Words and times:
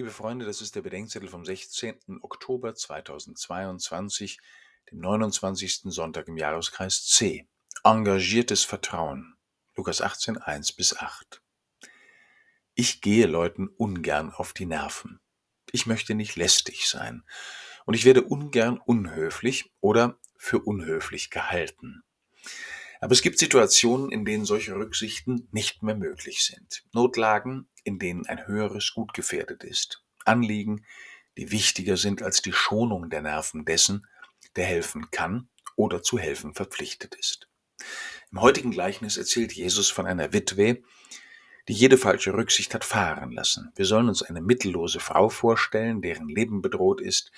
Liebe 0.00 0.12
Freunde, 0.12 0.46
das 0.46 0.62
ist 0.62 0.74
der 0.76 0.80
Bedenkzettel 0.80 1.28
vom 1.28 1.44
16. 1.44 2.20
Oktober 2.22 2.74
2022, 2.74 4.38
dem 4.90 4.98
29. 4.98 5.92
Sonntag 5.92 6.26
im 6.26 6.38
Jahreskreis 6.38 7.04
C. 7.04 7.46
Engagiertes 7.84 8.64
Vertrauen. 8.64 9.36
Lukas 9.76 10.00
18, 10.00 10.38
1 10.38 10.72
bis 10.72 10.96
8. 10.96 11.42
Ich 12.72 13.02
gehe 13.02 13.26
Leuten 13.26 13.68
ungern 13.68 14.32
auf 14.32 14.54
die 14.54 14.64
Nerven. 14.64 15.20
Ich 15.70 15.84
möchte 15.84 16.14
nicht 16.14 16.34
lästig 16.34 16.88
sein. 16.88 17.22
Und 17.84 17.92
ich 17.92 18.06
werde 18.06 18.22
ungern 18.22 18.78
unhöflich 18.78 19.70
oder 19.80 20.18
für 20.38 20.60
unhöflich 20.60 21.28
gehalten. 21.28 22.04
Aber 23.00 23.12
es 23.12 23.22
gibt 23.22 23.38
Situationen, 23.38 24.12
in 24.12 24.26
denen 24.26 24.44
solche 24.44 24.74
Rücksichten 24.74 25.48
nicht 25.52 25.82
mehr 25.82 25.96
möglich 25.96 26.44
sind. 26.44 26.84
Notlagen, 26.92 27.66
in 27.82 27.98
denen 27.98 28.26
ein 28.26 28.46
höheres 28.46 28.92
Gut 28.94 29.14
gefährdet 29.14 29.64
ist. 29.64 30.04
Anliegen, 30.26 30.84
die 31.38 31.50
wichtiger 31.50 31.96
sind 31.96 32.22
als 32.22 32.42
die 32.42 32.52
Schonung 32.52 33.08
der 33.08 33.22
Nerven 33.22 33.64
dessen, 33.64 34.06
der 34.56 34.66
helfen 34.66 35.10
kann 35.10 35.48
oder 35.76 36.02
zu 36.02 36.18
helfen 36.18 36.52
verpflichtet 36.52 37.14
ist. 37.14 37.48
Im 38.30 38.42
heutigen 38.42 38.70
Gleichnis 38.70 39.16
erzählt 39.16 39.52
Jesus 39.52 39.88
von 39.88 40.06
einer 40.06 40.34
Witwe, 40.34 40.82
die 41.68 41.72
jede 41.72 41.96
falsche 41.96 42.34
Rücksicht 42.34 42.74
hat 42.74 42.84
fahren 42.84 43.32
lassen. 43.32 43.72
Wir 43.76 43.86
sollen 43.86 44.08
uns 44.08 44.22
eine 44.22 44.42
mittellose 44.42 45.00
Frau 45.00 45.30
vorstellen, 45.30 46.02
deren 46.02 46.28
Leben 46.28 46.60
bedroht 46.60 47.00
ist, 47.00 47.32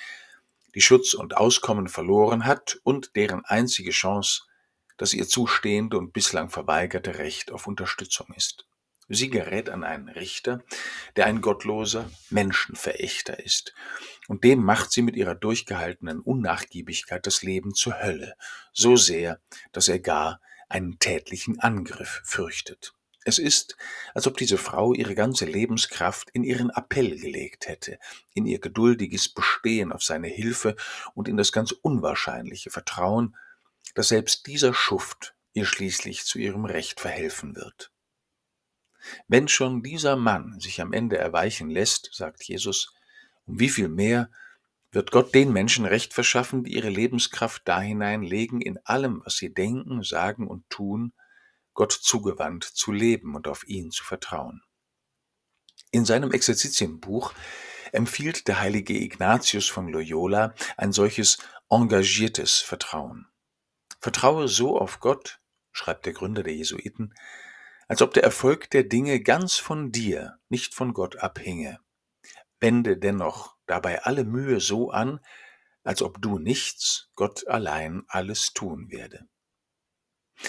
die 0.74 0.80
Schutz 0.80 1.14
und 1.14 1.36
Auskommen 1.36 1.86
verloren 1.86 2.46
hat 2.46 2.80
und 2.82 3.14
deren 3.14 3.44
einzige 3.44 3.90
Chance 3.90 4.42
das 4.96 5.14
ihr 5.14 5.26
zustehende 5.26 5.98
und 5.98 6.12
bislang 6.12 6.50
verweigerte 6.50 7.18
Recht 7.18 7.52
auf 7.52 7.66
Unterstützung 7.66 8.32
ist. 8.34 8.66
Sie 9.08 9.30
gerät 9.30 9.68
an 9.68 9.84
einen 9.84 10.08
Richter, 10.08 10.62
der 11.16 11.26
ein 11.26 11.40
gottloser 11.40 12.10
Menschenverächter 12.30 13.44
ist, 13.44 13.74
und 14.28 14.44
dem 14.44 14.62
macht 14.62 14.92
sie 14.92 15.02
mit 15.02 15.16
ihrer 15.16 15.34
durchgehaltenen 15.34 16.20
Unnachgiebigkeit 16.20 17.26
das 17.26 17.42
Leben 17.42 17.74
zur 17.74 18.00
Hölle, 18.00 18.34
so 18.72 18.96
sehr, 18.96 19.40
dass 19.72 19.88
er 19.88 19.98
gar 19.98 20.40
einen 20.68 20.98
tätlichen 20.98 21.60
Angriff 21.60 22.22
fürchtet. 22.24 22.94
Es 23.24 23.38
ist, 23.38 23.76
als 24.14 24.26
ob 24.26 24.36
diese 24.36 24.58
Frau 24.58 24.94
ihre 24.94 25.14
ganze 25.14 25.44
Lebenskraft 25.44 26.30
in 26.30 26.42
ihren 26.42 26.70
Appell 26.70 27.18
gelegt 27.18 27.68
hätte, 27.68 27.98
in 28.34 28.46
ihr 28.46 28.58
geduldiges 28.58 29.28
Bestehen 29.28 29.92
auf 29.92 30.02
seine 30.02 30.28
Hilfe 30.28 30.74
und 31.14 31.28
in 31.28 31.36
das 31.36 31.52
ganz 31.52 31.72
unwahrscheinliche 31.72 32.70
Vertrauen, 32.70 33.36
dass 33.94 34.08
selbst 34.08 34.46
dieser 34.46 34.74
Schuft 34.74 35.34
ihr 35.52 35.66
schließlich 35.66 36.24
zu 36.24 36.38
ihrem 36.38 36.64
Recht 36.64 37.00
verhelfen 37.00 37.56
wird. 37.56 37.92
Wenn 39.28 39.48
schon 39.48 39.82
dieser 39.82 40.16
Mann 40.16 40.60
sich 40.60 40.80
am 40.80 40.92
Ende 40.92 41.18
erweichen 41.18 41.70
lässt, 41.70 42.10
sagt 42.12 42.44
Jesus, 42.44 42.94
um 43.44 43.58
wie 43.58 43.68
viel 43.68 43.88
mehr 43.88 44.30
wird 44.92 45.10
Gott 45.10 45.34
den 45.34 45.52
Menschen 45.52 45.86
Recht 45.86 46.14
verschaffen, 46.14 46.64
die 46.64 46.74
ihre 46.74 46.90
Lebenskraft 46.90 47.66
dahinein 47.66 48.22
legen, 48.22 48.60
in 48.60 48.78
allem, 48.84 49.22
was 49.24 49.36
sie 49.36 49.52
denken, 49.52 50.02
sagen 50.02 50.46
und 50.46 50.68
tun, 50.68 51.12
Gott 51.74 51.92
zugewandt 51.92 52.64
zu 52.64 52.92
leben 52.92 53.34
und 53.34 53.48
auf 53.48 53.66
ihn 53.66 53.90
zu 53.90 54.04
vertrauen. 54.04 54.62
In 55.90 56.04
seinem 56.04 56.32
Exerzitienbuch 56.32 57.32
empfiehlt 57.92 58.48
der 58.48 58.60
heilige 58.60 58.94
Ignatius 58.94 59.66
von 59.68 59.88
Loyola 59.88 60.54
ein 60.76 60.92
solches 60.92 61.38
engagiertes 61.70 62.60
Vertrauen. 62.60 63.26
Vertraue 64.02 64.48
so 64.48 64.76
auf 64.76 64.98
Gott, 64.98 65.40
schreibt 65.70 66.06
der 66.06 66.12
Gründer 66.12 66.42
der 66.42 66.56
Jesuiten, 66.56 67.14
als 67.86 68.02
ob 68.02 68.12
der 68.12 68.24
Erfolg 68.24 68.68
der 68.70 68.82
Dinge 68.82 69.20
ganz 69.20 69.54
von 69.56 69.92
dir, 69.92 70.40
nicht 70.48 70.74
von 70.74 70.92
Gott 70.92 71.18
abhinge. 71.18 71.78
Wende 72.58 72.96
dennoch 72.96 73.56
dabei 73.66 74.02
alle 74.02 74.24
Mühe 74.24 74.58
so 74.58 74.90
an, 74.90 75.20
als 75.84 76.02
ob 76.02 76.20
du 76.20 76.40
nichts, 76.40 77.10
Gott 77.14 77.46
allein 77.46 78.02
alles 78.08 78.52
tun 78.52 78.90
werde. 78.90 79.28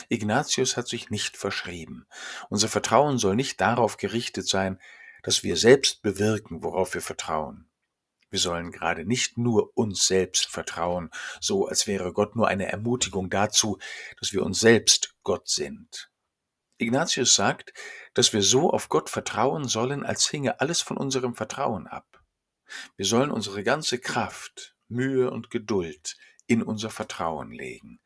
Ignatius 0.09 0.75
hat 0.75 0.88
sich 0.88 1.11
nicht 1.11 1.38
verschrieben. 1.38 2.07
Unser 2.49 2.69
Vertrauen 2.69 3.19
soll 3.19 3.35
nicht 3.35 3.61
darauf 3.61 3.97
gerichtet 3.97 4.47
sein, 4.47 4.81
dass 5.22 5.44
wir 5.44 5.57
selbst 5.57 6.01
bewirken, 6.01 6.63
worauf 6.63 6.95
wir 6.95 7.01
vertrauen. 7.01 7.69
Wir 8.33 8.39
sollen 8.39 8.71
gerade 8.71 9.05
nicht 9.05 9.38
nur 9.38 9.77
uns 9.77 10.07
selbst 10.07 10.47
vertrauen, 10.47 11.11
so 11.39 11.67
als 11.67 11.85
wäre 11.85 12.13
Gott 12.13 12.35
nur 12.35 12.47
eine 12.47 12.66
Ermutigung 12.66 13.29
dazu, 13.29 13.77
dass 14.19 14.33
wir 14.33 14.41
uns 14.41 14.59
selbst 14.59 15.13
Gott 15.21 15.47
sind. 15.47 16.09
Ignatius 16.79 17.35
sagt, 17.35 17.73
dass 18.16 18.33
wir 18.33 18.41
so 18.41 18.72
auf 18.72 18.89
Gott 18.89 19.11
vertrauen 19.11 19.67
sollen, 19.67 20.03
als 20.03 20.27
hinge 20.27 20.59
alles 20.61 20.81
von 20.81 20.97
unserem 20.97 21.35
Vertrauen 21.35 21.85
ab. 21.85 22.23
Wir 22.97 23.05
sollen 23.05 23.29
unsere 23.29 23.61
ganze 23.61 23.99
Kraft, 23.99 24.75
Mühe 24.88 25.29
und 25.29 25.51
Geduld 25.51 26.17
in 26.47 26.63
unser 26.63 26.89
Vertrauen 26.89 27.51
legen, 27.51 27.99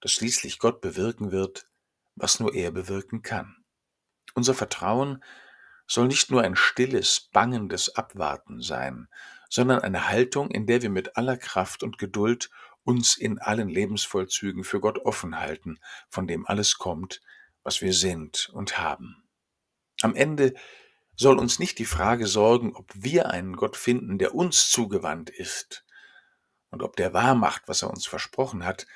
dass 0.00 0.10
schließlich 0.10 0.58
Gott 0.58 0.80
bewirken 0.80 1.30
wird, 1.30 1.68
was 2.16 2.40
nur 2.40 2.52
er 2.52 2.72
bewirken 2.72 3.22
kann. 3.22 3.64
Unser 4.34 4.54
Vertrauen 4.54 5.22
soll 5.92 6.06
nicht 6.06 6.30
nur 6.30 6.40
ein 6.40 6.56
stilles, 6.56 7.28
bangendes 7.32 7.96
Abwarten 7.96 8.62
sein, 8.62 9.08
sondern 9.50 9.80
eine 9.80 10.08
Haltung, 10.08 10.50
in 10.50 10.66
der 10.66 10.80
wir 10.80 10.88
mit 10.88 11.18
aller 11.18 11.36
Kraft 11.36 11.82
und 11.82 11.98
Geduld 11.98 12.48
uns 12.82 13.14
in 13.18 13.38
allen 13.38 13.68
Lebensvollzügen 13.68 14.64
für 14.64 14.80
Gott 14.80 15.00
offen 15.04 15.38
halten, 15.38 15.78
von 16.08 16.26
dem 16.26 16.46
alles 16.46 16.78
kommt, 16.78 17.20
was 17.62 17.82
wir 17.82 17.92
sind 17.92 18.48
und 18.54 18.78
haben. 18.78 19.22
Am 20.00 20.14
Ende 20.14 20.54
soll 21.14 21.38
uns 21.38 21.58
nicht 21.58 21.78
die 21.78 21.84
Frage 21.84 22.26
sorgen, 22.26 22.74
ob 22.74 22.90
wir 22.94 23.28
einen 23.28 23.54
Gott 23.54 23.76
finden, 23.76 24.16
der 24.16 24.34
uns 24.34 24.70
zugewandt 24.70 25.28
ist 25.28 25.84
und 26.70 26.82
ob 26.82 26.96
der 26.96 27.12
wahr 27.12 27.34
macht, 27.34 27.64
was 27.66 27.82
er 27.82 27.90
uns 27.90 28.06
versprochen 28.06 28.64
hat. 28.64 28.86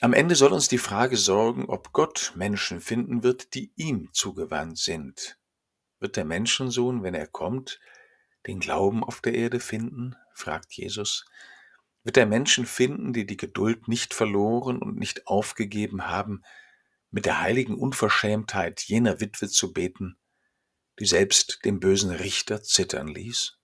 Am 0.00 0.14
Ende 0.14 0.34
soll 0.34 0.54
uns 0.54 0.66
die 0.66 0.78
Frage 0.78 1.18
sorgen, 1.18 1.66
ob 1.66 1.92
Gott 1.92 2.32
Menschen 2.36 2.80
finden 2.80 3.22
wird, 3.22 3.52
die 3.52 3.70
ihm 3.76 4.08
zugewandt 4.14 4.78
sind. 4.78 5.36
Wird 6.00 6.16
der 6.16 6.24
Menschensohn, 6.24 7.02
wenn 7.02 7.14
er 7.14 7.26
kommt, 7.26 7.78
den 8.46 8.58
Glauben 8.58 9.04
auf 9.04 9.20
der 9.20 9.34
Erde 9.34 9.60
finden? 9.60 10.16
fragt 10.34 10.72
Jesus. 10.72 11.26
Wird 12.02 12.16
er 12.16 12.26
Menschen 12.26 12.64
finden, 12.64 13.12
die 13.12 13.26
die 13.26 13.36
Geduld 13.36 13.86
nicht 13.86 14.14
verloren 14.14 14.78
und 14.80 14.96
nicht 14.96 15.26
aufgegeben 15.26 16.08
haben, 16.08 16.42
mit 17.10 17.26
der 17.26 17.40
heiligen 17.40 17.74
Unverschämtheit 17.74 18.80
jener 18.80 19.20
Witwe 19.20 19.48
zu 19.48 19.72
beten, 19.72 20.16
die 20.98 21.06
selbst 21.06 21.60
den 21.64 21.78
bösen 21.78 22.10
Richter 22.10 22.62
zittern 22.62 23.08
ließ? 23.08 23.59